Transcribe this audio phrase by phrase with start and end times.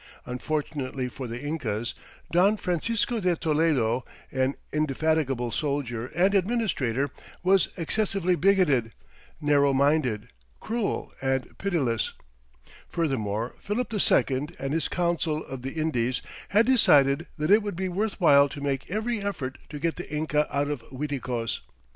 [0.25, 1.93] Unfortunately for the Incas,
[2.31, 7.11] Don Francisco de Toledo, an indefatigable soldier and administrator,
[7.43, 8.93] was excessively bigoted,
[9.39, 10.29] narrow minded,
[10.59, 12.13] cruel, and pitiless.
[12.89, 17.87] Furthermore, Philip II and his Council of the Indies had decided that it would be
[17.87, 21.59] worth while to make every effort to get the Inca out of Uiticos.